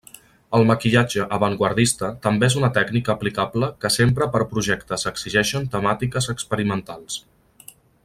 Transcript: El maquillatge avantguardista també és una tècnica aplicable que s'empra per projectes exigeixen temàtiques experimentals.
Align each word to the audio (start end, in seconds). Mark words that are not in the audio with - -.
El 0.59 0.63
maquillatge 0.69 1.25
avantguardista 1.37 2.09
també 2.23 2.49
és 2.49 2.57
una 2.63 2.71
tècnica 2.79 3.15
aplicable 3.15 3.71
que 3.85 3.93
s'empra 3.99 4.31
per 4.37 4.43
projectes 4.55 5.07
exigeixen 5.15 5.73
temàtiques 5.79 6.35
experimentals. 6.39 7.25